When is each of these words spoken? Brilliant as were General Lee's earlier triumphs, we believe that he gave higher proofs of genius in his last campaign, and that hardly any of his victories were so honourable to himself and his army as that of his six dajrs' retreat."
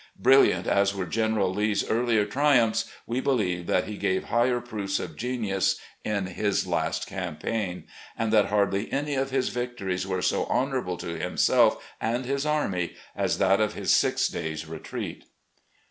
Brilliant 0.19 0.65
as 0.65 0.95
were 0.95 1.05
General 1.05 1.53
Lee's 1.53 1.87
earlier 1.87 2.25
triumphs, 2.25 2.91
we 3.05 3.19
believe 3.21 3.67
that 3.67 3.83
he 3.83 3.97
gave 3.97 4.23
higher 4.33 4.59
proofs 4.59 4.99
of 4.99 5.15
genius 5.15 5.79
in 6.03 6.25
his 6.25 6.65
last 6.65 7.05
campaign, 7.05 7.83
and 8.17 8.33
that 8.33 8.45
hardly 8.47 8.91
any 8.91 9.13
of 9.13 9.29
his 9.29 9.49
victories 9.49 10.07
were 10.07 10.23
so 10.23 10.45
honourable 10.47 10.97
to 10.97 11.19
himself 11.19 11.77
and 12.01 12.25
his 12.25 12.47
army 12.47 12.95
as 13.15 13.37
that 13.37 13.61
of 13.61 13.75
his 13.75 13.93
six 13.95 14.27
dajrs' 14.27 14.67
retreat." 14.67 15.25